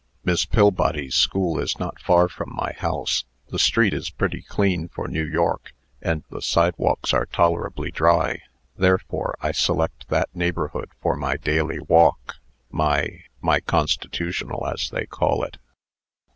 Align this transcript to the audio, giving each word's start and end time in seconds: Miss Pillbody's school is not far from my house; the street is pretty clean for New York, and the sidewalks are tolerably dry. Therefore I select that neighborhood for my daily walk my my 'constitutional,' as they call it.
Miss 0.25 0.45
Pillbody's 0.45 1.13
school 1.13 1.59
is 1.59 1.77
not 1.77 2.01
far 2.01 2.27
from 2.27 2.51
my 2.55 2.73
house; 2.75 3.25
the 3.49 3.59
street 3.59 3.93
is 3.93 4.09
pretty 4.09 4.41
clean 4.41 4.87
for 4.87 5.07
New 5.07 5.23
York, 5.23 5.73
and 6.01 6.23
the 6.31 6.41
sidewalks 6.41 7.13
are 7.13 7.27
tolerably 7.27 7.91
dry. 7.91 8.41
Therefore 8.75 9.35
I 9.41 9.51
select 9.51 10.09
that 10.09 10.35
neighborhood 10.35 10.89
for 11.03 11.15
my 11.15 11.37
daily 11.37 11.79
walk 11.81 12.37
my 12.71 13.25
my 13.41 13.59
'constitutional,' 13.59 14.65
as 14.65 14.89
they 14.89 15.05
call 15.05 15.43
it. 15.43 15.59